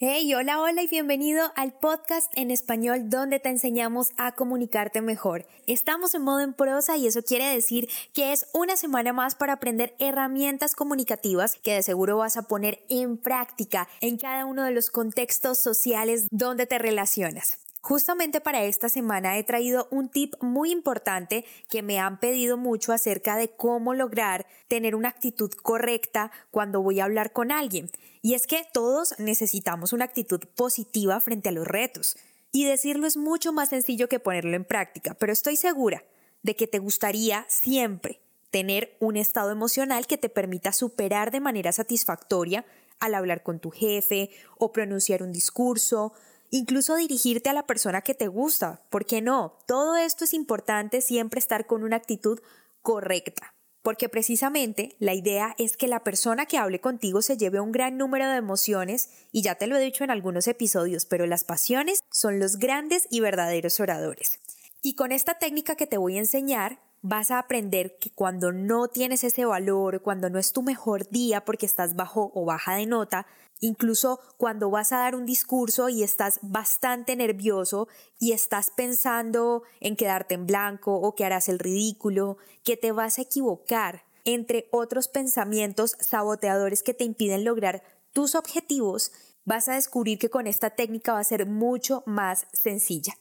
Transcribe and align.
Hey, 0.00 0.32
hola, 0.32 0.60
hola 0.60 0.80
y 0.80 0.86
bienvenido 0.86 1.50
al 1.56 1.72
podcast 1.72 2.30
en 2.36 2.52
español 2.52 3.10
donde 3.10 3.40
te 3.40 3.48
enseñamos 3.48 4.12
a 4.16 4.30
comunicarte 4.30 5.00
mejor. 5.00 5.44
Estamos 5.66 6.14
en 6.14 6.22
modo 6.22 6.38
en 6.38 6.52
prosa 6.52 6.96
y 6.96 7.08
eso 7.08 7.24
quiere 7.24 7.46
decir 7.46 7.88
que 8.12 8.32
es 8.32 8.46
una 8.52 8.76
semana 8.76 9.12
más 9.12 9.34
para 9.34 9.54
aprender 9.54 9.96
herramientas 9.98 10.76
comunicativas 10.76 11.56
que 11.56 11.72
de 11.72 11.82
seguro 11.82 12.18
vas 12.18 12.36
a 12.36 12.42
poner 12.42 12.78
en 12.88 13.16
práctica 13.16 13.88
en 14.00 14.18
cada 14.18 14.44
uno 14.44 14.62
de 14.62 14.70
los 14.70 14.88
contextos 14.88 15.58
sociales 15.58 16.28
donde 16.30 16.66
te 16.66 16.78
relacionas. 16.78 17.58
Justamente 17.88 18.42
para 18.42 18.64
esta 18.64 18.90
semana 18.90 19.38
he 19.38 19.44
traído 19.44 19.88
un 19.90 20.10
tip 20.10 20.34
muy 20.42 20.72
importante 20.72 21.46
que 21.70 21.80
me 21.80 21.98
han 21.98 22.20
pedido 22.20 22.58
mucho 22.58 22.92
acerca 22.92 23.34
de 23.38 23.48
cómo 23.48 23.94
lograr 23.94 24.44
tener 24.68 24.94
una 24.94 25.08
actitud 25.08 25.50
correcta 25.62 26.30
cuando 26.50 26.82
voy 26.82 27.00
a 27.00 27.04
hablar 27.04 27.32
con 27.32 27.50
alguien. 27.50 27.90
Y 28.20 28.34
es 28.34 28.46
que 28.46 28.66
todos 28.74 29.18
necesitamos 29.18 29.94
una 29.94 30.04
actitud 30.04 30.38
positiva 30.54 31.18
frente 31.20 31.48
a 31.48 31.52
los 31.52 31.66
retos. 31.66 32.18
Y 32.52 32.66
decirlo 32.66 33.06
es 33.06 33.16
mucho 33.16 33.54
más 33.54 33.70
sencillo 33.70 34.06
que 34.06 34.20
ponerlo 34.20 34.54
en 34.54 34.66
práctica, 34.66 35.14
pero 35.14 35.32
estoy 35.32 35.56
segura 35.56 36.04
de 36.42 36.56
que 36.56 36.66
te 36.66 36.80
gustaría 36.80 37.46
siempre 37.48 38.20
tener 38.50 38.98
un 39.00 39.16
estado 39.16 39.50
emocional 39.50 40.06
que 40.06 40.18
te 40.18 40.28
permita 40.28 40.74
superar 40.74 41.30
de 41.30 41.40
manera 41.40 41.72
satisfactoria 41.72 42.66
al 43.00 43.14
hablar 43.14 43.42
con 43.42 43.60
tu 43.60 43.70
jefe 43.70 44.28
o 44.58 44.72
pronunciar 44.72 45.22
un 45.22 45.32
discurso 45.32 46.12
incluso 46.50 46.96
dirigirte 46.96 47.48
a 47.48 47.52
la 47.52 47.66
persona 47.66 48.02
que 48.02 48.14
te 48.14 48.28
gusta. 48.28 48.82
¿Por 48.90 49.04
qué 49.04 49.20
no? 49.20 49.58
Todo 49.66 49.96
esto 49.96 50.24
es 50.24 50.34
importante 50.34 51.00
siempre 51.00 51.38
estar 51.38 51.66
con 51.66 51.84
una 51.84 51.96
actitud 51.96 52.40
correcta. 52.82 53.54
Porque 53.82 54.08
precisamente 54.08 54.96
la 54.98 55.14
idea 55.14 55.54
es 55.58 55.76
que 55.76 55.88
la 55.88 56.04
persona 56.04 56.46
que 56.46 56.58
hable 56.58 56.80
contigo 56.80 57.22
se 57.22 57.36
lleve 57.36 57.60
un 57.60 57.72
gran 57.72 57.96
número 57.96 58.28
de 58.28 58.36
emociones, 58.36 59.10
y 59.32 59.42
ya 59.42 59.54
te 59.54 59.66
lo 59.66 59.76
he 59.76 59.80
dicho 59.80 60.04
en 60.04 60.10
algunos 60.10 60.46
episodios, 60.48 61.06
pero 61.06 61.26
las 61.26 61.44
pasiones 61.44 62.00
son 62.10 62.38
los 62.38 62.56
grandes 62.56 63.06
y 63.10 63.20
verdaderos 63.20 63.80
oradores. 63.80 64.40
Y 64.82 64.94
con 64.94 65.12
esta 65.12 65.34
técnica 65.38 65.74
que 65.74 65.86
te 65.86 65.96
voy 65.96 66.16
a 66.16 66.20
enseñar, 66.20 66.80
vas 67.02 67.30
a 67.30 67.38
aprender 67.38 67.96
que 67.98 68.10
cuando 68.10 68.52
no 68.52 68.88
tienes 68.88 69.24
ese 69.24 69.44
valor, 69.44 70.02
cuando 70.02 70.30
no 70.30 70.38
es 70.38 70.52
tu 70.52 70.62
mejor 70.62 71.08
día 71.08 71.44
porque 71.44 71.66
estás 71.66 71.96
bajo 71.96 72.32
o 72.34 72.44
baja 72.44 72.74
de 72.74 72.86
nota, 72.86 73.26
Incluso 73.60 74.20
cuando 74.36 74.70
vas 74.70 74.92
a 74.92 74.98
dar 74.98 75.16
un 75.16 75.26
discurso 75.26 75.88
y 75.88 76.02
estás 76.02 76.38
bastante 76.42 77.16
nervioso 77.16 77.88
y 78.18 78.32
estás 78.32 78.70
pensando 78.70 79.62
en 79.80 79.96
quedarte 79.96 80.34
en 80.34 80.46
blanco 80.46 80.94
o 80.94 81.14
que 81.14 81.24
harás 81.24 81.48
el 81.48 81.58
ridículo, 81.58 82.38
que 82.62 82.76
te 82.76 82.92
vas 82.92 83.18
a 83.18 83.22
equivocar, 83.22 84.04
entre 84.24 84.68
otros 84.70 85.08
pensamientos 85.08 85.96
saboteadores 85.98 86.82
que 86.82 86.94
te 86.94 87.04
impiden 87.04 87.44
lograr 87.44 87.82
tus 88.12 88.34
objetivos, 88.34 89.12
vas 89.44 89.68
a 89.68 89.74
descubrir 89.74 90.18
que 90.18 90.30
con 90.30 90.46
esta 90.46 90.70
técnica 90.70 91.14
va 91.14 91.20
a 91.20 91.24
ser 91.24 91.46
mucho 91.46 92.04
más 92.06 92.46
sencilla. 92.52 93.14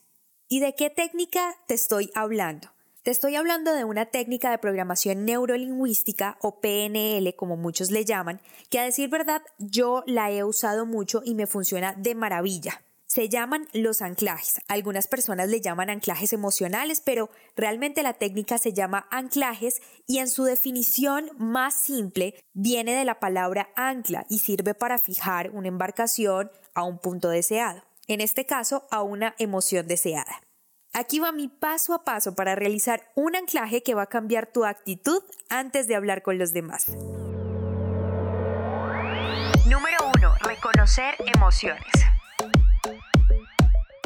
¿Y 0.50 0.59
de 0.59 0.75
qué 0.75 0.90
técnica 0.90 1.56
te 1.68 1.74
estoy 1.74 2.12
hablando? 2.13 2.69
Te 3.07 3.12
estoy 3.12 3.38
hablando 3.38 3.73
de 3.73 3.85
una 3.85 4.07
técnica 4.07 4.51
de 4.51 4.57
programación 4.57 5.23
neurolingüística 5.23 6.38
o 6.41 6.59
PNL, 6.59 7.34
como 7.38 7.56
muchos 7.56 7.90
le 7.90 8.03
llaman, 8.03 8.41
que 8.69 8.79
a 8.79 8.84
decir 8.84 9.07
verdad 9.09 9.41
yo 9.59 10.03
la 10.06 10.29
he 10.29 10.44
usado 10.44 10.85
mucho 10.85 11.22
y 11.23 11.34
me 11.34 11.47
funciona 11.47 11.94
de 11.94 12.16
maravilla. 12.16 12.81
Se 13.06 13.29
llaman 13.29 13.69
los 13.72 14.01
anclajes. 14.01 14.59
Algunas 14.68 15.07
personas 15.07 15.47
le 15.47 15.62
llaman 15.62 15.90
anclajes 15.90 16.34
emocionales, 16.34 17.00
pero 17.00 17.29
realmente 17.56 18.03
la 18.03 18.12
técnica 18.12 18.57
se 18.57 18.73
llama 18.73 19.07
anclajes 19.09 19.81
y 20.06 20.18
en 20.18 20.28
su 20.28 20.44
definición 20.44 21.29
más 21.38 21.75
simple 21.75 22.35
viene 22.51 22.94
de 22.94 23.06
la 23.06 23.22
palabra 23.22 23.69
ancla 23.78 24.25
y 24.29 24.39
sirve 24.39 24.74
para 24.74 25.00
fijar 25.00 25.51
una 25.51 25.69
embarcación 25.69 26.51
a 26.74 26.84
un 26.84 27.00
punto 27.00 27.29
deseado. 27.29 27.85
En 28.09 28.19
este 28.19 28.45
caso, 28.45 28.85
a 28.91 29.01
una 29.01 29.34
emoción 29.38 29.88
deseada. 29.88 30.41
Aquí 31.00 31.19
va 31.19 31.31
mi 31.31 31.47
paso 31.47 31.94
a 31.94 32.03
paso 32.03 32.34
para 32.34 32.56
realizar 32.56 33.12
un 33.13 33.35
anclaje 33.35 33.84
que 33.84 33.94
va 33.94 34.02
a 34.02 34.08
cambiar 34.08 34.47
tu 34.47 34.66
actitud 34.66 35.22
antes 35.47 35.88
de 35.88 35.94
hablar 35.94 36.24
con 36.24 36.40
los 36.40 36.53
demás. 36.53 36.88
Número 39.68 39.97
1. 40.16 40.34
Reconocer 40.41 41.13
emociones. 41.36 41.84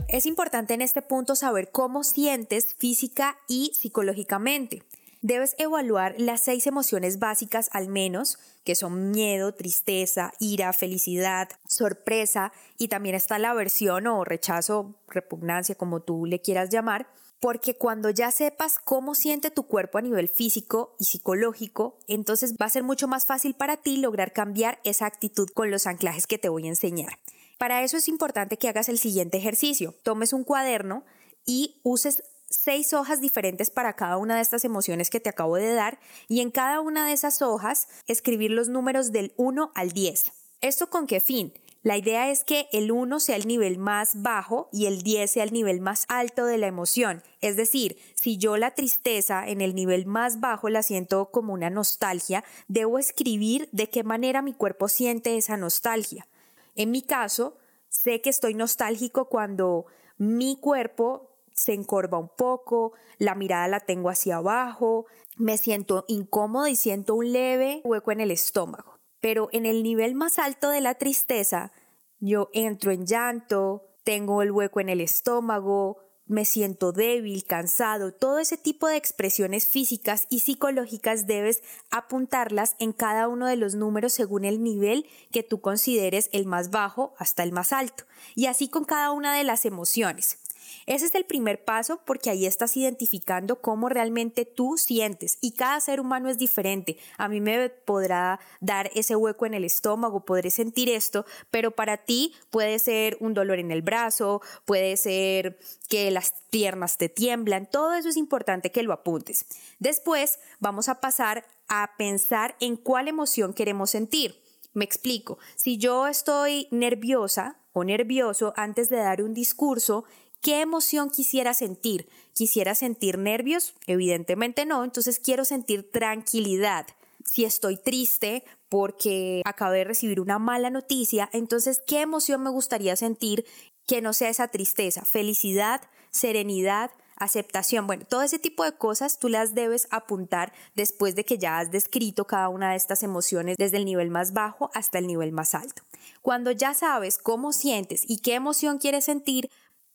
Es 0.09 0.25
importante 0.25 0.73
en 0.73 0.81
este 0.81 1.01
punto 1.01 1.37
saber 1.37 1.71
cómo 1.71 2.03
sientes 2.03 2.75
física 2.77 3.37
y 3.47 3.71
psicológicamente. 3.73 4.83
Debes 5.23 5.53
evaluar 5.59 6.15
las 6.17 6.41
seis 6.41 6.65
emociones 6.65 7.19
básicas 7.19 7.69
al 7.73 7.89
menos, 7.89 8.39
que 8.63 8.73
son 8.73 9.11
miedo, 9.11 9.53
tristeza, 9.53 10.33
ira, 10.39 10.73
felicidad, 10.73 11.47
sorpresa 11.67 12.51
y 12.79 12.87
también 12.87 13.13
está 13.13 13.37
la 13.37 13.51
aversión 13.51 14.07
o 14.07 14.23
rechazo, 14.25 14.95
repugnancia, 15.07 15.75
como 15.75 16.01
tú 16.01 16.25
le 16.25 16.41
quieras 16.41 16.71
llamar, 16.71 17.07
porque 17.39 17.75
cuando 17.75 18.09
ya 18.09 18.31
sepas 18.31 18.79
cómo 18.79 19.13
siente 19.13 19.51
tu 19.51 19.67
cuerpo 19.67 19.99
a 19.99 20.01
nivel 20.01 20.27
físico 20.27 20.95
y 20.97 21.05
psicológico, 21.05 21.99
entonces 22.07 22.55
va 22.59 22.65
a 22.65 22.69
ser 22.69 22.81
mucho 22.81 23.07
más 23.07 23.27
fácil 23.27 23.53
para 23.53 23.77
ti 23.77 23.97
lograr 23.97 24.33
cambiar 24.33 24.79
esa 24.83 25.05
actitud 25.05 25.49
con 25.53 25.69
los 25.69 25.85
anclajes 25.85 26.25
que 26.25 26.39
te 26.39 26.49
voy 26.49 26.65
a 26.65 26.69
enseñar. 26.69 27.19
Para 27.59 27.83
eso 27.83 27.97
es 27.97 28.07
importante 28.07 28.57
que 28.57 28.69
hagas 28.69 28.89
el 28.89 28.97
siguiente 28.97 29.37
ejercicio. 29.37 29.93
Tomes 30.01 30.33
un 30.33 30.43
cuaderno 30.43 31.03
y 31.45 31.79
uses 31.83 32.23
seis 32.51 32.93
hojas 32.93 33.21
diferentes 33.21 33.71
para 33.71 33.93
cada 33.93 34.17
una 34.17 34.35
de 34.35 34.41
estas 34.41 34.65
emociones 34.65 35.09
que 35.09 35.19
te 35.19 35.29
acabo 35.29 35.55
de 35.55 35.73
dar 35.73 35.99
y 36.27 36.41
en 36.41 36.51
cada 36.51 36.81
una 36.81 37.07
de 37.07 37.13
esas 37.13 37.41
hojas 37.41 37.87
escribir 38.07 38.51
los 38.51 38.67
números 38.69 39.11
del 39.11 39.33
1 39.37 39.71
al 39.73 39.91
10. 39.91 40.31
¿Esto 40.59 40.89
con 40.89 41.07
qué 41.07 41.21
fin? 41.21 41.53
La 41.81 41.97
idea 41.97 42.29
es 42.29 42.43
que 42.43 42.67
el 42.73 42.91
1 42.91 43.19
sea 43.19 43.35
el 43.37 43.47
nivel 43.47 43.79
más 43.79 44.21
bajo 44.21 44.69
y 44.71 44.85
el 44.85 45.01
10 45.01 45.31
sea 45.31 45.43
el 45.43 45.53
nivel 45.53 45.81
más 45.81 46.05
alto 46.09 46.45
de 46.45 46.59
la 46.59 46.67
emoción. 46.67 47.23
Es 47.39 47.55
decir, 47.55 47.97
si 48.13 48.37
yo 48.37 48.57
la 48.57 48.75
tristeza 48.75 49.47
en 49.47 49.61
el 49.61 49.73
nivel 49.73 50.05
más 50.05 50.39
bajo 50.39 50.69
la 50.69 50.83
siento 50.83 51.31
como 51.31 51.53
una 51.53 51.71
nostalgia, 51.71 52.43
debo 52.67 52.99
escribir 52.99 53.67
de 53.71 53.89
qué 53.89 54.03
manera 54.03 54.43
mi 54.43 54.53
cuerpo 54.53 54.89
siente 54.89 55.37
esa 55.37 55.57
nostalgia. 55.57 56.27
En 56.75 56.91
mi 56.91 57.01
caso, 57.01 57.57
sé 57.89 58.21
que 58.21 58.29
estoy 58.29 58.53
nostálgico 58.53 59.25
cuando 59.25 59.87
mi 60.19 60.57
cuerpo 60.57 61.30
se 61.53 61.73
encorva 61.73 62.17
un 62.17 62.29
poco, 62.29 62.93
la 63.17 63.35
mirada 63.35 63.67
la 63.67 63.79
tengo 63.79 64.09
hacia 64.09 64.37
abajo, 64.37 65.05
me 65.37 65.57
siento 65.57 66.05
incómodo 66.07 66.67
y 66.67 66.75
siento 66.75 67.15
un 67.15 67.31
leve 67.31 67.81
hueco 67.83 68.11
en 68.11 68.21
el 68.21 68.31
estómago. 68.31 68.99
Pero 69.19 69.49
en 69.51 69.65
el 69.65 69.83
nivel 69.83 70.15
más 70.15 70.39
alto 70.39 70.69
de 70.69 70.81
la 70.81 70.95
tristeza, 70.95 71.71
yo 72.19 72.49
entro 72.53 72.91
en 72.91 73.05
llanto, 73.05 73.87
tengo 74.03 74.41
el 74.41 74.51
hueco 74.51 74.79
en 74.79 74.89
el 74.89 75.01
estómago, 75.01 75.97
me 76.31 76.45
siento 76.45 76.93
débil, 76.93 77.43
cansado, 77.43 78.13
todo 78.13 78.39
ese 78.39 78.57
tipo 78.57 78.87
de 78.87 78.95
expresiones 78.95 79.67
físicas 79.67 80.27
y 80.29 80.39
psicológicas 80.39 81.27
debes 81.27 81.61
apuntarlas 81.89 82.77
en 82.79 82.93
cada 82.93 83.27
uno 83.27 83.47
de 83.47 83.57
los 83.57 83.75
números 83.75 84.13
según 84.13 84.45
el 84.45 84.63
nivel 84.63 85.05
que 85.31 85.43
tú 85.43 85.59
consideres 85.59 86.29
el 86.31 86.45
más 86.45 86.71
bajo 86.71 87.13
hasta 87.17 87.43
el 87.43 87.51
más 87.51 87.73
alto. 87.73 88.05
Y 88.33 88.45
así 88.45 88.69
con 88.69 88.85
cada 88.85 89.11
una 89.11 89.35
de 89.35 89.43
las 89.43 89.65
emociones. 89.65 90.40
Ese 90.85 91.05
es 91.05 91.15
el 91.15 91.25
primer 91.25 91.63
paso 91.63 92.01
porque 92.05 92.29
ahí 92.29 92.45
estás 92.45 92.75
identificando 92.77 93.61
cómo 93.61 93.89
realmente 93.89 94.45
tú 94.45 94.77
sientes 94.77 95.37
y 95.41 95.53
cada 95.53 95.79
ser 95.79 95.99
humano 95.99 96.29
es 96.29 96.37
diferente. 96.37 96.97
A 97.17 97.27
mí 97.27 97.41
me 97.41 97.69
podrá 97.69 98.39
dar 98.59 98.89
ese 98.93 99.15
hueco 99.15 99.45
en 99.45 99.53
el 99.53 99.63
estómago, 99.63 100.25
podré 100.25 100.51
sentir 100.51 100.89
esto, 100.89 101.25
pero 101.49 101.71
para 101.71 101.97
ti 101.97 102.33
puede 102.49 102.79
ser 102.79 103.17
un 103.19 103.33
dolor 103.33 103.59
en 103.59 103.71
el 103.71 103.81
brazo, 103.81 104.41
puede 104.65 104.97
ser 104.97 105.59
que 105.89 106.11
las 106.11 106.33
piernas 106.49 106.97
te 106.97 107.09
tiemblan, 107.09 107.69
todo 107.69 107.93
eso 107.93 108.09
es 108.09 108.17
importante 108.17 108.71
que 108.71 108.83
lo 108.83 108.93
apuntes. 108.93 109.45
Después 109.79 110.39
vamos 110.59 110.89
a 110.89 110.99
pasar 110.99 111.45
a 111.67 111.91
pensar 111.97 112.55
en 112.59 112.75
cuál 112.75 113.07
emoción 113.07 113.53
queremos 113.53 113.91
sentir. 113.91 114.41
Me 114.73 114.85
explico, 114.85 115.37
si 115.55 115.77
yo 115.77 116.07
estoy 116.07 116.67
nerviosa 116.71 117.57
o 117.73 117.83
nervioso 117.83 118.53
antes 118.55 118.89
de 118.89 118.97
dar 118.97 119.21
un 119.21 119.33
discurso, 119.33 120.05
¿Qué 120.41 120.61
emoción 120.61 121.11
quisiera 121.11 121.53
sentir? 121.53 122.09
¿Quisiera 122.33 122.73
sentir 122.73 123.19
nervios? 123.19 123.75
Evidentemente 123.85 124.65
no, 124.65 124.83
entonces 124.83 125.19
quiero 125.19 125.45
sentir 125.45 125.91
tranquilidad. 125.91 126.87
Si 127.23 127.45
estoy 127.45 127.77
triste 127.77 128.43
porque 128.67 129.43
acabé 129.45 129.79
de 129.79 129.83
recibir 129.83 130.19
una 130.19 130.39
mala 130.39 130.71
noticia, 130.71 131.29
entonces 131.31 131.79
¿qué 131.85 132.01
emoción 132.01 132.41
me 132.41 132.49
gustaría 132.49 132.95
sentir 132.95 133.45
que 133.85 134.01
no 134.01 134.13
sea 134.13 134.29
esa 134.29 134.47
tristeza? 134.47 135.05
Felicidad, 135.05 135.81
serenidad, 136.09 136.89
aceptación. 137.17 137.85
Bueno, 137.85 138.05
todo 138.09 138.23
ese 138.23 138.39
tipo 138.39 138.63
de 138.63 138.71
cosas 138.71 139.19
tú 139.19 139.29
las 139.29 139.53
debes 139.53 139.87
apuntar 139.91 140.53
después 140.73 141.13
de 141.13 141.23
que 141.23 141.37
ya 141.37 141.59
has 141.59 141.69
descrito 141.69 142.25
cada 142.25 142.49
una 142.49 142.71
de 142.71 142.77
estas 142.77 143.03
emociones 143.03 143.57
desde 143.57 143.77
el 143.77 143.85
nivel 143.85 144.09
más 144.09 144.33
bajo 144.33 144.71
hasta 144.73 144.97
el 144.97 145.05
nivel 145.05 145.31
más 145.31 145.53
alto. 145.53 145.83
Cuando 146.23 146.49
ya 146.49 146.73
sabes 146.73 147.19
cómo 147.19 147.53
sientes 147.53 148.05
y 148.07 148.17
qué 148.17 148.33
emoción 148.33 148.79
quieres 148.79 149.05
sentir, 149.05 149.51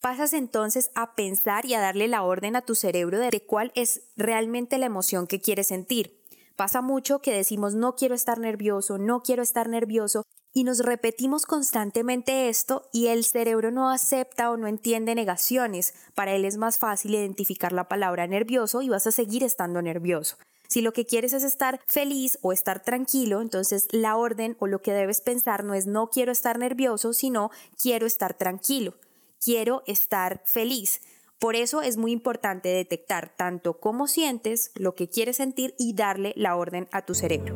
pasas 0.07 0.35
entonces 0.35 0.93
a 0.95 1.17
pensar 1.17 1.67
y 1.67 1.75
a 1.75 1.81
darle 1.81 2.07
la 2.07 2.23
orden 2.23 2.55
a 2.55 2.63
tu 2.63 2.77
cerebro 2.77 3.19
de 3.19 3.43
cuál 3.45 3.73
es 3.75 4.03
realmente 4.17 4.79
la 4.79 4.87
emoción 4.87 5.27
que 5.27 5.41
quieres 5.41 5.67
sentir. 5.67 6.23
Pasa 6.55 6.81
mucho 6.81 7.19
que 7.19 7.33
decimos 7.33 7.75
no 7.75 7.97
quiero 7.97 8.15
estar 8.15 8.39
nervioso, 8.39 8.99
no 8.99 9.25
quiero 9.25 9.43
estar 9.43 9.69
nervioso 9.69 10.23
y 10.55 10.63
nos 10.63 10.79
repetimos 10.79 11.45
constantemente 11.45 12.49
esto 12.49 12.89
y 12.93 13.09
el 13.09 13.25
cerebro 13.25 13.73
no 13.73 13.91
acepta 13.91 14.53
o 14.53 14.57
no 14.57 14.69
entiende 14.69 15.17
negaciones. 15.17 15.93
Para 16.15 16.35
él 16.35 16.45
es 16.45 16.57
más 16.57 16.79
fácil 16.79 17.17
identificar 17.17 17.73
la 17.73 17.89
palabra 17.89 18.29
nervioso 18.29 18.83
y 18.83 18.89
vas 18.89 19.09
a 19.09 19.11
seguir 19.11 19.43
estando 19.43 19.83
nervioso. 19.83 20.37
Si 20.69 20.83
lo 20.83 20.93
que 20.93 21.05
quieres 21.05 21.33
es 21.33 21.43
estar 21.43 21.81
feliz 21.89 22.39
o 22.43 22.53
estar 22.53 22.81
tranquilo, 22.81 23.41
entonces 23.41 23.89
la 23.91 24.17
orden 24.17 24.57
o 24.61 24.69
lo 24.69 24.83
que 24.83 24.93
debes 24.93 25.21
pensar 25.21 25.65
no 25.65 25.75
es 25.75 25.89
no 25.89 26.11
quiero 26.11 26.31
estar 26.31 26.61
nervioso, 26.61 27.13
sino 27.13 27.51
quiero 27.81 28.07
estar 28.07 28.35
tranquilo, 28.35 28.95
quiero 29.43 29.83
estar 29.87 30.43
feliz. 30.45 31.03
Por 31.39 31.55
eso 31.55 31.83
es 31.83 31.97
muy 31.97 32.13
importante 32.13 32.71
detectar 32.71 33.35
tanto 33.37 33.79
cómo 33.79 34.07
sientes, 34.07 34.73
lo 34.75 34.95
que 34.95 35.09
quieres 35.09 35.37
sentir 35.37 35.75
y 35.79 35.95
darle 35.95 36.33
la 36.37 36.57
orden 36.57 36.89
a 36.93 37.03
tu 37.03 37.15
cerebro. 37.15 37.55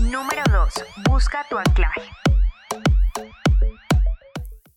Número 0.00 0.42
2. 0.50 0.74
Busca 1.10 1.44
tu 1.48 1.58
anclaje. 1.58 2.02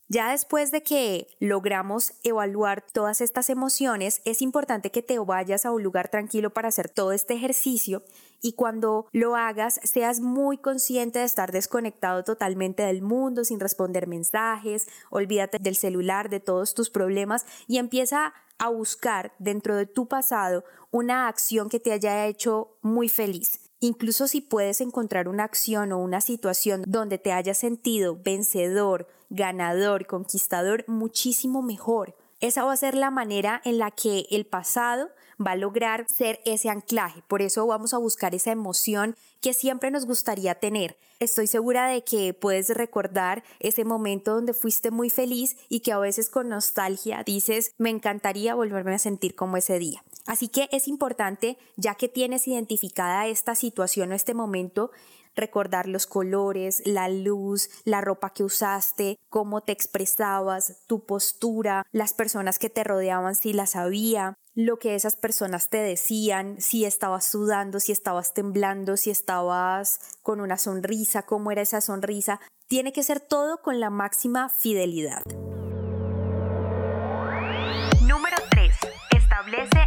Ya 0.07 0.29
después 0.29 0.69
de 0.69 0.83
que 0.83 1.27
logramos 1.39 2.13
evaluar 2.23 2.85
todas 2.93 3.21
estas 3.21 3.49
emociones, 3.49 4.21
es 4.23 4.43
importante 4.43 4.91
que 4.91 5.01
te 5.01 5.17
vayas 5.17 5.65
a 5.65 5.71
un 5.71 5.81
lugar 5.81 6.09
tranquilo 6.09 6.51
para 6.51 6.67
hacer 6.67 6.89
todo 6.89 7.11
este 7.11 7.33
ejercicio 7.33 8.03
y 8.39 8.53
cuando 8.53 9.07
lo 9.13 9.35
hagas 9.35 9.79
seas 9.83 10.19
muy 10.19 10.59
consciente 10.59 11.19
de 11.19 11.25
estar 11.25 11.51
desconectado 11.51 12.23
totalmente 12.23 12.83
del 12.83 13.01
mundo, 13.01 13.43
sin 13.43 13.59
responder 13.59 14.05
mensajes, 14.05 14.87
olvídate 15.09 15.57
del 15.57 15.75
celular, 15.75 16.29
de 16.29 16.39
todos 16.39 16.75
tus 16.75 16.91
problemas 16.91 17.47
y 17.67 17.79
empieza 17.79 18.35
a 18.59 18.69
buscar 18.69 19.33
dentro 19.39 19.75
de 19.75 19.87
tu 19.87 20.07
pasado 20.07 20.63
una 20.91 21.27
acción 21.27 21.67
que 21.67 21.79
te 21.79 21.91
haya 21.91 22.27
hecho 22.27 22.77
muy 22.83 23.09
feliz 23.09 23.64
Incluso 23.79 24.27
si 24.27 24.41
puedes 24.41 24.81
encontrar 24.81 25.27
una 25.27 25.43
acción 25.43 25.91
o 25.91 25.97
una 25.97 26.21
situación 26.21 26.83
donde 26.87 27.17
te 27.17 27.31
hayas 27.31 27.57
sentido 27.57 28.17
vencedor, 28.23 29.07
ganador, 29.29 30.07
conquistador, 30.07 30.85
muchísimo 30.87 31.61
mejor. 31.61 32.15
Esa 32.41 32.63
va 32.63 32.73
a 32.73 32.77
ser 32.77 32.95
la 32.95 33.11
manera 33.11 33.61
en 33.63 33.77
la 33.77 33.91
que 33.91 34.27
el 34.29 34.45
pasado 34.45 35.09
va 35.45 35.51
a 35.51 35.55
lograr 35.55 36.05
ser 36.07 36.39
ese 36.45 36.69
anclaje. 36.69 37.21
Por 37.27 37.41
eso 37.41 37.65
vamos 37.65 37.93
a 37.93 37.97
buscar 37.97 38.35
esa 38.35 38.51
emoción 38.51 39.15
que 39.41 39.53
siempre 39.53 39.91
nos 39.91 40.05
gustaría 40.05 40.55
tener. 40.55 40.97
Estoy 41.19 41.47
segura 41.47 41.87
de 41.87 42.03
que 42.03 42.33
puedes 42.33 42.69
recordar 42.69 43.43
ese 43.59 43.85
momento 43.85 44.35
donde 44.35 44.53
fuiste 44.53 44.91
muy 44.91 45.09
feliz 45.09 45.57
y 45.69 45.79
que 45.79 45.91
a 45.91 45.99
veces 45.99 46.29
con 46.29 46.49
nostalgia 46.49 47.23
dices, 47.25 47.73
me 47.77 47.89
encantaría 47.89 48.55
volverme 48.55 48.95
a 48.95 48.99
sentir 48.99 49.35
como 49.35 49.57
ese 49.57 49.79
día. 49.79 50.03
Así 50.25 50.47
que 50.47 50.67
es 50.71 50.87
importante, 50.87 51.57
ya 51.75 51.95
que 51.95 52.09
tienes 52.09 52.47
identificada 52.47 53.27
esta 53.27 53.55
situación 53.55 54.11
o 54.11 54.15
este 54.15 54.33
momento, 54.33 54.91
recordar 55.35 55.87
los 55.87 56.07
colores, 56.07 56.81
la 56.85 57.09
luz, 57.09 57.69
la 57.83 58.01
ropa 58.01 58.31
que 58.31 58.43
usaste, 58.43 59.19
cómo 59.29 59.61
te 59.61 59.71
expresabas, 59.71 60.77
tu 60.87 61.05
postura, 61.05 61.85
las 61.91 62.13
personas 62.13 62.57
que 62.57 62.69
te 62.69 62.83
rodeaban 62.83 63.35
si 63.35 63.53
las 63.53 63.75
había, 63.75 64.37
lo 64.55 64.79
que 64.79 64.95
esas 64.95 65.17
personas 65.17 65.69
te 65.69 65.77
decían, 65.77 66.55
si 66.59 66.85
estabas 66.85 67.25
sudando, 67.25 67.79
si 67.79 67.91
estabas 67.91 68.33
temblando, 68.33 68.95
si 68.95 69.11
estabas 69.11 69.99
con 70.23 70.39
una 70.39 70.57
sonrisa, 70.57 71.23
cómo 71.23 71.51
era 71.51 71.61
esa 71.61 71.81
sonrisa. 71.81 72.39
Tiene 72.67 72.93
que 72.93 73.03
ser 73.03 73.19
todo 73.19 73.61
con 73.61 73.79
la 73.79 73.89
máxima 73.89 74.49
fidelidad. 74.49 75.21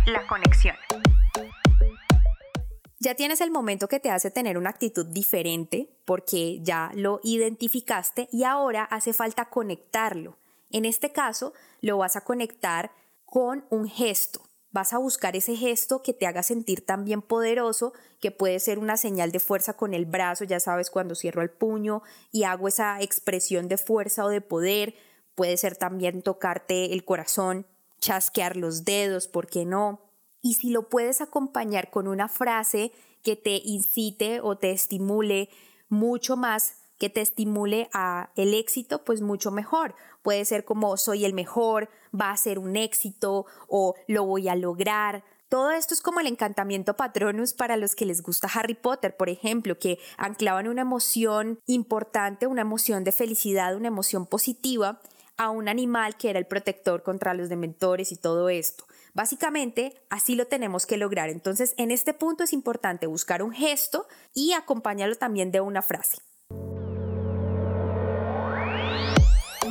La 0.09 0.27
conexión. 0.27 0.77
Ya 3.01 3.15
tienes 3.15 3.41
el 3.41 3.51
momento 3.51 3.89
que 3.89 4.01
te 4.01 4.11
hace 4.11 4.31
tener 4.31 4.59
una 4.59 4.71
actitud 4.71 5.07
diferente 5.07 5.89
porque 6.05 6.61
ya 6.63 6.91
lo 6.95 7.21
identificaste 7.23 8.29
y 8.33 8.43
ahora 8.43 8.85
hace 8.85 9.13
falta 9.13 9.51
conectarlo. 9.51 10.37
En 10.71 10.85
este 10.85 11.13
caso, 11.13 11.53
lo 11.81 11.99
vas 11.99 12.17
a 12.17 12.25
conectar 12.25 12.91
con 13.25 13.65
un 13.71 13.89
gesto. 13.89 14.41
Vas 14.71 14.93
a 14.93 14.99
buscar 14.99 15.37
ese 15.37 15.57
gesto 15.57 16.03
que 16.03 16.13
te 16.13 16.27
haga 16.27 16.43
sentir 16.43 16.85
también 16.85 17.23
poderoso, 17.23 17.93
que 18.21 18.31
puede 18.31 18.59
ser 18.59 18.79
una 18.79 18.97
señal 18.97 19.31
de 19.31 19.41
fuerza 19.41 19.75
con 19.75 19.95
el 19.95 20.05
brazo, 20.05 20.45
ya 20.45 20.61
sabes, 20.61 20.91
cuando 20.91 21.15
cierro 21.15 21.43
el 21.43 21.51
puño 21.51 22.03
y 22.33 22.43
hago 22.43 22.69
esa 22.69 23.01
expresión 23.01 23.69
de 23.69 23.79
fuerza 23.79 24.25
o 24.25 24.29
de 24.29 24.41
poder. 24.41 24.95
Puede 25.35 25.57
ser 25.57 25.77
también 25.77 26.23
tocarte 26.23 26.93
el 26.93 27.05
corazón, 27.05 27.67
chasquear 28.01 28.57
los 28.57 28.85
dedos, 28.85 29.29
¿por 29.29 29.47
qué 29.47 29.65
no? 29.65 30.01
Y 30.43 30.55
si 30.55 30.71
lo 30.71 30.89
puedes 30.89 31.21
acompañar 31.21 31.91
con 31.91 32.07
una 32.07 32.29
frase 32.29 32.93
que 33.23 33.37
te 33.37 33.61
incite 33.65 34.41
o 34.41 34.57
te 34.57 34.71
estimule 34.71 35.49
mucho 35.89 36.37
más, 36.37 36.77
que 36.99 37.11
te 37.11 37.21
estimule 37.21 37.89
a 37.93 38.31
el 38.37 38.55
éxito, 38.55 39.05
pues 39.05 39.21
mucho 39.21 39.51
mejor. 39.51 39.95
Puede 40.23 40.45
ser 40.45 40.65
como 40.65 40.97
soy 40.97 41.25
el 41.25 41.33
mejor, 41.33 41.89
va 42.19 42.31
a 42.31 42.37
ser 42.37 42.59
un 42.59 42.77
éxito 42.77 43.47
o 43.69 43.95
lo 44.07 44.25
voy 44.25 44.49
a 44.49 44.57
lograr. 44.57 45.25
Todo 45.49 45.71
esto 45.71 45.95
es 45.95 46.03
como 46.03 46.21
el 46.21 46.27
encantamiento 46.27 46.97
patronus 46.97 47.55
para 47.55 47.77
los 47.77 47.95
que 47.95 48.05
les 48.05 48.23
gusta 48.23 48.51
Harry 48.53 48.75
Potter, 48.75 49.17
por 49.17 49.31
ejemplo, 49.31 49.79
que 49.79 49.99
anclaban 50.19 50.69
una 50.69 50.83
emoción 50.83 51.61
importante, 51.67 52.47
una 52.47 52.63
emoción 52.63 53.03
de 53.05 53.13
felicidad, 53.13 53.75
una 53.75 53.89
emoción 53.89 54.27
positiva 54.27 55.01
a 55.39 55.51
un 55.51 55.69
animal 55.69 56.17
que 56.17 56.31
era 56.31 56.39
el 56.39 56.47
protector 56.47 57.03
contra 57.03 57.33
los 57.33 57.49
dementores 57.49 58.13
y 58.13 58.17
todo 58.17 58.49
esto. 58.51 58.85
Básicamente, 59.15 59.95
así 60.11 60.35
lo 60.35 60.47
tenemos 60.47 60.85
que 60.85 60.97
lograr. 60.97 61.31
Entonces, 61.31 61.75
en 61.79 61.91
este 61.91 62.13
punto 62.13 62.45
es 62.45 62.53
importante 62.53 63.07
buscar 63.07 63.43
un 63.43 63.53
gesto 63.53 64.07
y 64.35 64.53
acompañarlo 64.53 65.17
también 65.17 65.51
de 65.51 65.61
una 65.61 65.83
frase. 65.83 66.19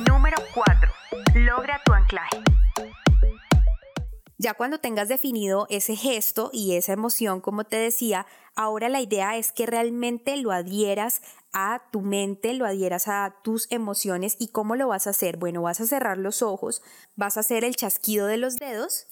Número 0.06 0.36
4. 0.54 0.90
Logra 1.34 1.80
tu 1.84 1.92
anclaje. 1.92 2.57
Ya 4.40 4.54
cuando 4.54 4.78
tengas 4.78 5.08
definido 5.08 5.66
ese 5.68 5.96
gesto 5.96 6.50
y 6.52 6.76
esa 6.76 6.92
emoción, 6.92 7.40
como 7.40 7.64
te 7.64 7.76
decía, 7.76 8.24
ahora 8.54 8.88
la 8.88 9.00
idea 9.00 9.36
es 9.36 9.50
que 9.50 9.66
realmente 9.66 10.36
lo 10.36 10.52
adhieras 10.52 11.22
a 11.52 11.82
tu 11.90 12.02
mente, 12.02 12.54
lo 12.54 12.64
adhieras 12.64 13.08
a 13.08 13.34
tus 13.42 13.66
emociones 13.72 14.36
y 14.38 14.48
cómo 14.48 14.76
lo 14.76 14.86
vas 14.86 15.08
a 15.08 15.10
hacer. 15.10 15.38
Bueno, 15.38 15.62
vas 15.62 15.80
a 15.80 15.86
cerrar 15.86 16.18
los 16.18 16.42
ojos, 16.42 16.82
vas 17.16 17.36
a 17.36 17.40
hacer 17.40 17.64
el 17.64 17.74
chasquido 17.74 18.28
de 18.28 18.36
los 18.36 18.54
dedos, 18.56 19.08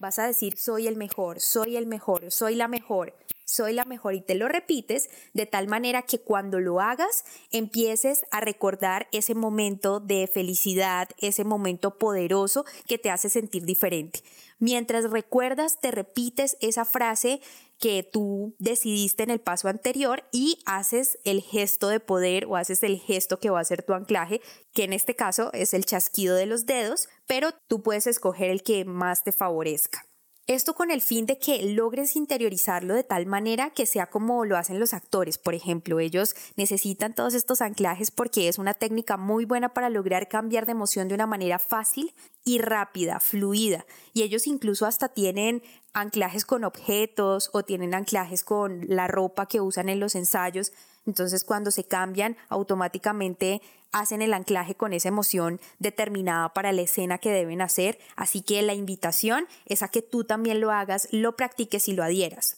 vas 0.00 0.18
a 0.18 0.26
decir 0.26 0.56
soy 0.56 0.86
el 0.86 0.96
mejor, 0.96 1.40
soy 1.40 1.76
el 1.76 1.86
mejor, 1.86 2.30
soy 2.30 2.54
la 2.54 2.66
mejor, 2.66 3.14
soy 3.44 3.72
la 3.72 3.84
mejor 3.84 4.14
y 4.14 4.20
te 4.20 4.34
lo 4.34 4.48
repites 4.48 5.08
de 5.32 5.46
tal 5.46 5.68
manera 5.68 6.02
que 6.02 6.18
cuando 6.18 6.60
lo 6.60 6.80
hagas 6.80 7.24
empieces 7.50 8.24
a 8.30 8.40
recordar 8.40 9.08
ese 9.12 9.34
momento 9.34 10.00
de 10.00 10.26
felicidad, 10.26 11.08
ese 11.18 11.44
momento 11.44 11.98
poderoso 11.98 12.64
que 12.86 12.98
te 12.98 13.10
hace 13.10 13.28
sentir 13.28 13.64
diferente. 13.64 14.22
Mientras 14.58 15.10
recuerdas, 15.10 15.78
te 15.80 15.90
repites 15.90 16.56
esa 16.60 16.84
frase 16.84 17.40
que 17.78 18.02
tú 18.02 18.54
decidiste 18.58 19.22
en 19.22 19.30
el 19.30 19.40
paso 19.40 19.68
anterior 19.68 20.24
y 20.32 20.58
haces 20.64 21.18
el 21.24 21.42
gesto 21.42 21.88
de 21.88 22.00
poder 22.00 22.46
o 22.46 22.56
haces 22.56 22.82
el 22.82 22.98
gesto 22.98 23.38
que 23.38 23.50
va 23.50 23.60
a 23.60 23.64
ser 23.64 23.82
tu 23.82 23.92
anclaje, 23.92 24.40
que 24.72 24.84
en 24.84 24.92
este 24.92 25.14
caso 25.14 25.50
es 25.52 25.74
el 25.74 25.84
chasquido 25.84 26.36
de 26.36 26.46
los 26.46 26.66
dedos, 26.66 27.08
pero 27.26 27.50
tú 27.68 27.82
puedes 27.82 28.06
escoger 28.06 28.50
el 28.50 28.62
que 28.62 28.84
más 28.84 29.22
te 29.22 29.32
favorezca. 29.32 30.06
Esto 30.46 30.74
con 30.74 30.90
el 30.90 31.00
fin 31.00 31.24
de 31.24 31.38
que 31.38 31.62
logres 31.62 32.16
interiorizarlo 32.16 32.92
de 32.92 33.02
tal 33.02 33.24
manera 33.24 33.70
que 33.70 33.86
sea 33.86 34.10
como 34.10 34.44
lo 34.44 34.58
hacen 34.58 34.78
los 34.78 34.92
actores, 34.92 35.38
por 35.38 35.54
ejemplo. 35.54 36.00
Ellos 36.00 36.36
necesitan 36.56 37.14
todos 37.14 37.32
estos 37.32 37.62
anclajes 37.62 38.10
porque 38.10 38.48
es 38.48 38.58
una 38.58 38.74
técnica 38.74 39.16
muy 39.16 39.46
buena 39.46 39.72
para 39.72 39.88
lograr 39.88 40.28
cambiar 40.28 40.66
de 40.66 40.72
emoción 40.72 41.08
de 41.08 41.14
una 41.14 41.26
manera 41.26 41.58
fácil 41.58 42.12
y 42.44 42.58
rápida, 42.58 43.20
fluida. 43.20 43.86
Y 44.12 44.20
ellos 44.20 44.46
incluso 44.46 44.84
hasta 44.84 45.08
tienen 45.08 45.62
anclajes 45.94 46.44
con 46.44 46.64
objetos 46.64 47.48
o 47.54 47.62
tienen 47.62 47.94
anclajes 47.94 48.44
con 48.44 48.84
la 48.86 49.06
ropa 49.06 49.46
que 49.46 49.62
usan 49.62 49.88
en 49.88 49.98
los 49.98 50.14
ensayos 50.14 50.72
Entonces 51.06 51.44
cuando 51.44 51.70
se 51.70 51.84
cambian, 51.84 52.36
automáticamente 52.48 53.60
hacen 53.92 54.22
el 54.22 54.34
anclaje 54.34 54.74
con 54.74 54.92
esa 54.92 55.08
emoción 55.08 55.60
determinada 55.78 56.52
para 56.52 56.72
la 56.72 56.82
escena 56.82 57.18
que 57.18 57.30
deben 57.30 57.60
hacer. 57.60 57.98
Así 58.16 58.42
que 58.42 58.60
la 58.62 58.74
invitación 58.74 59.46
es 59.66 59.82
a 59.82 59.88
que 59.88 60.02
tú 60.02 60.24
también 60.24 60.60
lo 60.60 60.70
hagas, 60.70 61.08
lo 61.12 61.36
practiques 61.36 61.88
y 61.88 61.92
lo 61.92 62.02
adhieras. 62.02 62.56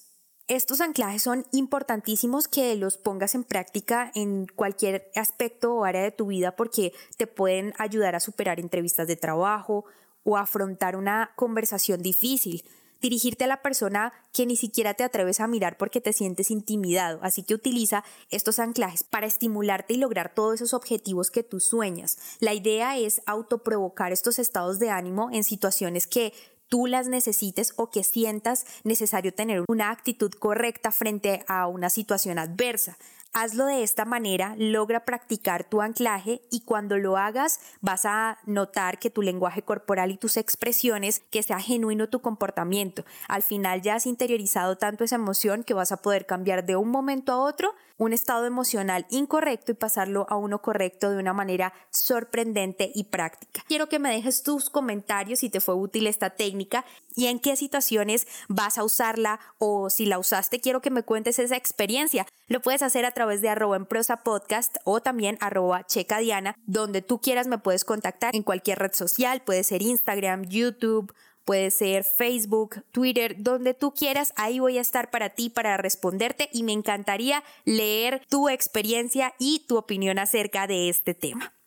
Estos 0.49 0.81
anclajes 0.81 1.23
son 1.23 1.45
importantísimos 1.50 2.47
que 2.47 2.76
los 2.76 2.99
pongas 2.99 3.35
en 3.35 3.43
práctica 3.43 4.12
en 4.15 4.47
cualquier 4.47 5.11
aspecto 5.17 5.75
o 5.75 5.85
área 5.85 6.03
de 6.03 6.12
tu 6.12 6.26
vida 6.26 6.55
porque 6.55 6.93
te 7.17 7.26
pueden 7.26 7.75
ayudar 7.79 8.15
a 8.15 8.21
superar 8.21 8.61
entrevistas 8.61 9.09
de 9.09 9.17
trabajo 9.17 9.87
o 10.23 10.37
afrontar 10.37 10.95
una 10.95 11.33
conversación 11.35 12.00
difícil 12.00 12.65
dirigirte 13.00 13.45
a 13.45 13.49
la 13.49 13.62
persona 13.62 14.12
que 14.33 14.47
ni 14.47 14.57
siquiera 14.57 14.95
te 14.95 15.05
atreves 15.05 15.41
a 15.41 15.47
mirar 15.47 15.76
porque 15.76 16.00
te 16.00 16.12
sientes 16.12 16.50
intimidado. 16.50 17.19
Así 17.23 17.43
que 17.43 17.55
utiliza 17.55 18.05
estos 18.31 18.59
anclajes 18.59 19.03
para 19.03 19.26
estimularte 19.26 19.95
y 19.95 19.99
lograr 19.99 20.35
todos 20.35 20.57
esos 20.57 20.75
objetivos 20.75 21.31
que 21.31 21.43
tú 21.43 21.61
sueñas. 21.61 22.19
La 22.41 22.55
idea 22.55 22.97
es 22.99 23.23
autoprovocar 23.26 24.12
estos 24.12 24.38
estados 24.38 24.79
de 24.79 24.91
ánimo 24.91 25.31
en 25.33 25.45
situaciones 25.45 26.07
que 26.07 26.33
tú 26.69 26.87
las 26.87 27.09
necesites 27.09 27.73
o 27.76 27.91
que 27.91 28.03
sientas 28.03 28.67
necesario 28.85 29.33
tener 29.33 29.62
una 29.69 29.91
actitud 29.91 30.33
correcta 30.33 30.91
frente 30.91 31.45
a 31.49 31.67
una 31.67 31.91
situación 31.91 32.38
adversa. 32.38 32.99
Hazlo 33.38 33.66
de 33.66 33.83
esta 33.83 34.07
manera, 34.07 34.55
logra 34.57 35.05
practicar 35.05 35.69
tu 35.69 35.83
anclaje 35.83 36.40
y 36.50 36.62
cuando 36.62 36.97
lo 36.97 37.19
hagas 37.19 37.61
vas 37.83 38.07
a 38.07 38.38
notar 38.47 38.99
que 38.99 39.11
tu 39.11 39.21
lenguaje 39.21 39.61
corporal 39.61 40.11
y 40.11 40.16
tus 40.16 40.38
expresiones, 40.38 41.21
que 41.31 41.43
sea 41.43 41.61
genuino 41.61 42.09
tu 42.09 42.23
comportamiento. 42.23 43.05
Al 43.28 43.43
final 43.43 43.83
ya 43.83 43.97
has 43.97 44.07
interiorizado 44.07 44.78
tanto 44.78 45.05
esa 45.05 45.16
emoción 45.16 45.64
que 45.64 45.75
vas 45.75 45.93
a 45.93 45.99
poder 45.99 46.25
cambiar 46.25 46.64
de 46.64 46.76
un 46.76 46.88
momento 46.88 47.31
a 47.31 47.37
otro 47.37 47.75
un 47.99 48.14
estado 48.14 48.47
emocional 48.47 49.07
incorrecto 49.11 49.73
y 49.73 49.75
pasarlo 49.75 50.26
a 50.31 50.37
uno 50.37 50.62
correcto 50.62 51.11
de 51.11 51.19
una 51.19 51.35
manera 51.35 51.75
sorprendente 51.90 52.90
y 52.95 53.05
práctica. 53.05 53.62
Quiero 53.69 53.90
que 53.90 53.99
me 53.99 54.12
dejes 54.12 54.45
tus 54.45 54.71
comentarios 54.71 55.40
si 55.40 55.50
te 55.50 55.61
fue 55.61 55.75
útil 55.75 56.07
esta 56.07 56.31
técnica 56.31 56.87
y 57.14 57.26
en 57.26 57.38
qué 57.38 57.57
situaciones 57.57 58.26
vas 58.49 58.78
a 58.78 58.85
usarla 58.85 59.40
o 59.59 59.90
si 59.90 60.07
la 60.07 60.19
usaste, 60.19 60.59
quiero 60.59 60.81
que 60.81 60.90
me 60.90 61.02
cuentes 61.02 61.38
esa 61.38 61.57
experiencia. 61.57 62.26
Lo 62.49 62.62
puedes 62.62 62.83
hacer 62.83 63.05
a 63.05 63.11
través 63.11 63.41
de 63.41 63.49
arroba 63.49 63.76
en 63.76 63.87
prosa 63.87 64.23
podcast 64.23 64.76
o 64.85 65.00
también 65.00 65.37
arroba 65.41 65.85
checadiana, 65.85 66.55
donde 66.67 67.03
tú 67.03 67.21
quieras 67.21 67.49
me 67.49 67.59
puedes 67.59 67.85
contactar 67.85 68.37
en 68.37 68.45
cualquier 68.45 68.79
red 68.79 68.93
social, 68.93 69.43
puede 69.43 69.65
ser 69.65 69.83
Instagram, 69.83 70.45
YouTube, 70.45 71.12
puede 71.45 71.73
ser 71.73 72.05
Facebook, 72.05 72.85
Twitter, 72.93 73.35
donde 73.38 73.75
tú 73.75 73.93
quieras, 73.93 74.33
ahí 74.37 74.61
voy 74.61 74.79
a 74.79 74.81
estar 74.81 75.11
para 75.11 75.31
ti, 75.31 75.50
para 75.50 75.76
responderte 75.76 76.49
y 76.53 76.62
me 76.62 76.73
encantaría 76.73 77.43
leer 77.65 78.23
tu 78.29 78.49
experiencia 78.49 79.35
y 79.41 79.65
tu 79.67 79.76
opinión 79.76 80.21
acerca 80.21 80.69
de 80.69 80.88
este 80.88 81.15
tema. 81.15 81.56